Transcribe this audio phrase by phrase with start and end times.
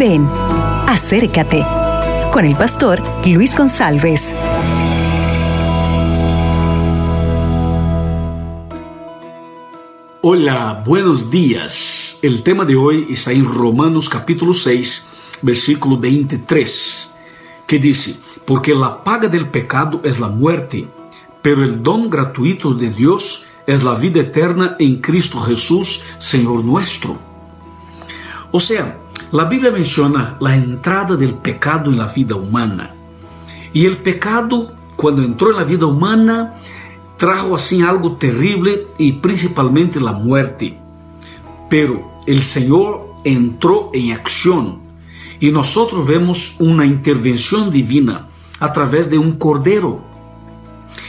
[0.00, 0.26] Ven,
[0.86, 1.62] acércate
[2.32, 4.34] con el pastor Luis González.
[10.22, 12.18] Hola, buenos días.
[12.22, 15.10] El tema de hoy está en Romanos capítulo 6,
[15.42, 17.16] versículo 23,
[17.66, 20.88] que dice, porque la paga del pecado es la muerte,
[21.42, 27.18] pero el don gratuito de Dios es la vida eterna en Cristo Jesús, Señor nuestro.
[28.50, 28.96] O sea,
[29.32, 32.94] la Biblia menciona la entrada del pecado en la vida humana.
[33.72, 36.54] Y el pecado, cuando entró en la vida humana,
[37.16, 40.76] trajo así algo terrible y principalmente la muerte.
[41.68, 44.80] Pero el Señor entró en acción
[45.38, 48.26] y nosotros vemos una intervención divina
[48.58, 50.02] a través de un cordero.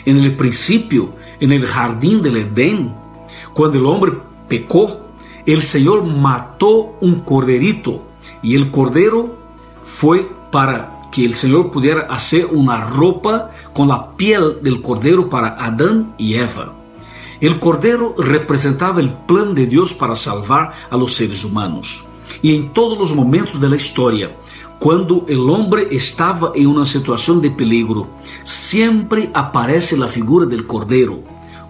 [0.06, 2.94] En el principio, en el jardín del Edén,
[3.54, 4.14] cuando el hombre
[4.48, 5.11] pecó,
[5.46, 8.04] el Señor mató un corderito
[8.42, 9.38] y el cordero
[9.84, 15.50] fue para que el Señor pudiera hacer una ropa con la piel del cordero para
[15.64, 16.74] Adán y Eva.
[17.40, 22.06] El cordero representaba el plan de Dios para salvar a los seres humanos.
[22.42, 24.36] Y en todos los momentos de la historia,
[24.80, 28.08] cuando el hombre estaba en una situación de peligro,
[28.44, 31.20] siempre aparece la figura del cordero,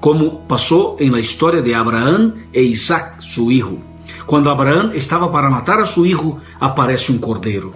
[0.01, 3.77] como pasó en la historia de Abraham e Isaac, su hijo.
[4.25, 7.71] Cuando Abraham estaba para matar a su hijo, aparece un cordero.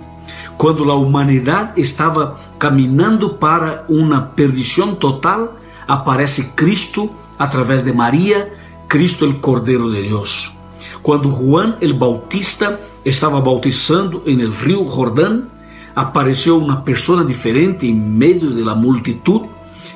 [0.57, 5.51] Cuando la humanidad estaba caminando para una perdición total,
[5.87, 8.49] aparece Cristo a través de María,
[8.87, 10.51] Cristo el Cordero de Dios.
[11.03, 15.49] Cuando Juan el Bautista estaba bautizando en el río Jordán,
[15.93, 19.43] apareció una persona diferente en medio de la multitud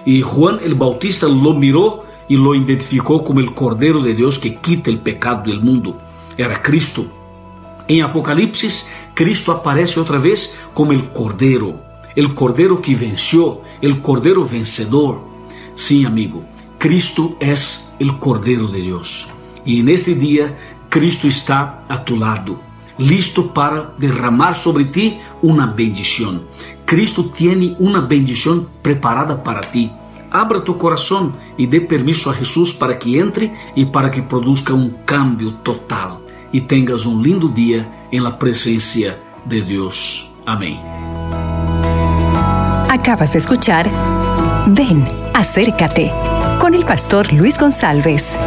[0.05, 4.55] y Juan el Bautista lo miró y lo identificó como el Cordero de Dios que
[4.55, 5.99] quita el pecado del mundo.
[6.38, 7.05] Era Cristo.
[7.88, 11.81] En Apocalipsis, Cristo aparece otra vez como el Cordero,
[12.16, 15.22] el Cordero que venció, el Cordero vencedor.
[15.73, 16.44] Sí, amigo,
[16.78, 19.28] Cristo es el Cordero de Dios.
[19.66, 20.56] Y en este día,
[20.88, 22.59] Cristo está a tu lado,
[23.00, 26.44] listo para derramar sobre ti una bendición.
[26.85, 29.91] Cristo tiene una bendición preparada para ti.
[30.31, 34.73] Abra tu corazón y dé permiso a Jesús para que entre y para que produzca
[34.73, 36.19] un cambio total.
[36.51, 40.31] Y tengas un lindo día en la presencia de Dios.
[40.45, 40.79] Amén.
[42.90, 43.90] Acabas de escuchar
[44.67, 46.12] Ven, acércate
[46.59, 48.38] con el pastor Luis González.